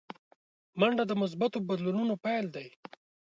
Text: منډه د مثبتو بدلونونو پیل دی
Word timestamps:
منډه 0.79 1.03
د 1.07 1.11
مثبتو 1.21 1.57
بدلونونو 1.67 2.13
پیل 2.23 2.45
دی 2.55 2.67